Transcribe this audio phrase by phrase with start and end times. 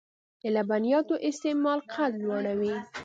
[0.41, 2.75] د لبنیاتو استعمال قد لوړوي.